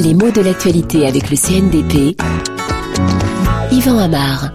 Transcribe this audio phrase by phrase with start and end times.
[0.00, 2.16] Les mots de l'actualité avec le CNDP.
[3.72, 4.52] Yvan Amar.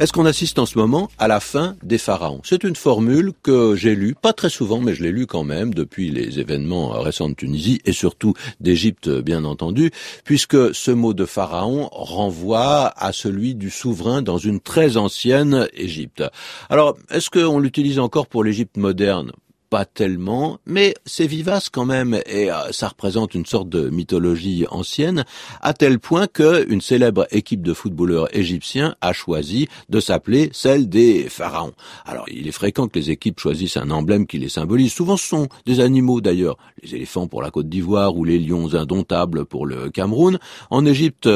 [0.00, 2.40] Est-ce qu'on assiste en ce moment à la fin des pharaons?
[2.42, 5.74] C'est une formule que j'ai lue, pas très souvent, mais je l'ai lue quand même
[5.74, 9.90] depuis les événements récents de Tunisie et surtout d'Égypte, bien entendu,
[10.24, 16.24] puisque ce mot de pharaon renvoie à celui du souverain dans une très ancienne Égypte.
[16.70, 19.32] Alors, est-ce qu'on l'utilise encore pour l'Égypte moderne?
[19.70, 24.66] Pas tellement, mais c'est vivace quand même et euh, ça représente une sorte de mythologie
[24.68, 25.24] ancienne,
[25.62, 30.88] à tel point que une célèbre équipe de footballeurs égyptiens a choisi de s'appeler celle
[30.88, 31.72] des pharaons.
[32.04, 34.92] Alors il est fréquent que les équipes choisissent un emblème qui les symbolise.
[34.92, 38.74] Souvent ce sont des animaux d'ailleurs, les éléphants pour la Côte d'Ivoire ou les lions
[38.74, 40.40] indomptables pour le Cameroun.
[40.70, 41.28] En Égypte,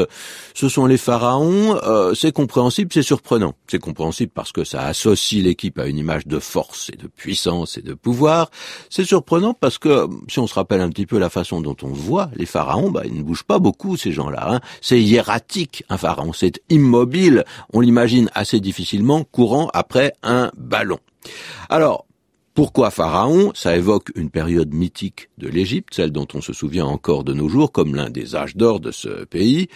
[0.54, 1.78] ce sont les pharaons.
[1.84, 3.54] Euh, c'est compréhensible, c'est surprenant.
[3.68, 7.78] C'est compréhensible parce que ça associe l'équipe à une image de force et de puissance
[7.78, 8.23] et de pouvoir
[8.90, 11.88] c'est surprenant parce que si on se rappelle un petit peu la façon dont on
[11.88, 14.54] voit les pharaons, bah, ils ne bougent pas beaucoup ces gens-là.
[14.54, 14.60] Hein.
[14.80, 17.44] C'est hiératique un pharaon, c'est immobile.
[17.72, 20.98] On l'imagine assez difficilement courant après un ballon.
[21.68, 22.06] Alors,
[22.54, 27.24] pourquoi Pharaon Ça évoque une période mythique de l'Égypte, celle dont on se souvient encore
[27.24, 29.66] de nos jours comme l'un des âges d'or de ce pays.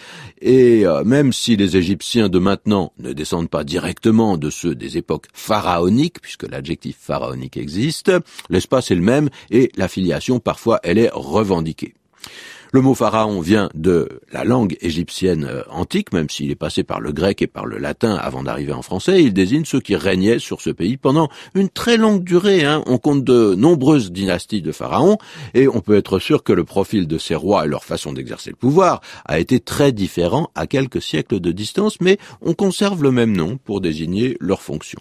[0.41, 4.97] Et euh, même si les Égyptiens de maintenant ne descendent pas directement de ceux des
[4.97, 8.13] époques pharaoniques, puisque l'adjectif pharaonique existe,
[8.49, 11.95] l'espace est le même et l'affiliation parfois elle est revendiquée.
[12.71, 16.99] Le mot pharaon vient de la langue égyptienne euh, antique, même s'il est passé par
[16.99, 19.23] le grec et par le latin avant d'arriver en français.
[19.23, 22.65] Il désigne ceux qui régnaient sur ce pays pendant une très longue durée.
[22.65, 22.83] Hein.
[22.85, 25.17] On compte de nombreuses dynasties de pharaons
[25.55, 28.51] et on peut être sûr que le profil de ces rois et leur façon d'exercer
[28.51, 33.09] le pouvoir a été très différent à quelques siècles de distance, mais on conserve le
[33.09, 34.99] même nom pour désigner leur fonction.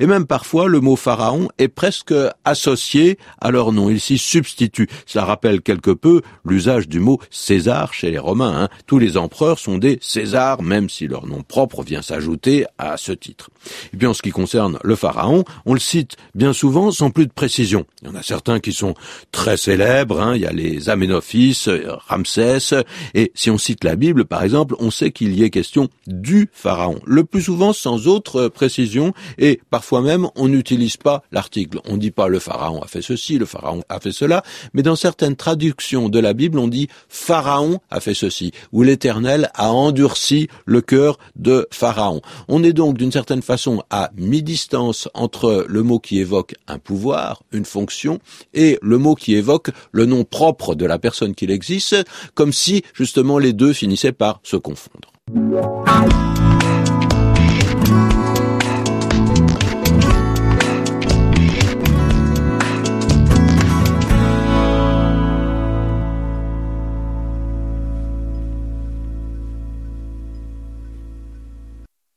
[0.00, 3.90] Et même parfois, le mot pharaon est presque associé à leur nom.
[3.90, 4.88] Il s'y substitue.
[5.06, 8.62] Cela rappelle quelque peu l'usage du mot César chez les Romains.
[8.62, 8.68] Hein.
[8.86, 13.12] Tous les empereurs sont des Césars, même si leur nom propre vient s'ajouter à ce
[13.12, 13.50] titre.
[13.92, 17.26] Et puis en ce qui concerne le pharaon, on le cite bien souvent sans plus
[17.26, 17.84] de précision.
[18.02, 18.94] Il y en a certains qui sont
[19.30, 20.20] très célèbres.
[20.20, 20.34] Hein.
[20.34, 21.66] Il y a les Aménophis,
[22.08, 22.74] Ramsès.
[23.14, 26.48] Et si on cite la Bible, par exemple, on sait qu'il y est question du
[26.52, 27.00] pharaon.
[27.04, 29.12] Le plus souvent sans autre précision.
[29.38, 31.80] Et parfois même, on n'utilise pas l'article.
[31.84, 34.42] On ne dit pas le pharaon a fait ceci, le pharaon a fait cela.
[34.72, 39.50] Mais dans certaines traductions de la Bible, on dit Pharaon a fait ceci, ou l'Éternel
[39.54, 42.20] a endurci le cœur de Pharaon.
[42.48, 47.42] On est donc d'une certaine façon à mi-distance entre le mot qui évoque un pouvoir,
[47.52, 48.18] une fonction,
[48.54, 51.96] et le mot qui évoque le nom propre de la personne qui l'existe,
[52.34, 55.12] comme si justement les deux finissaient par se confondre.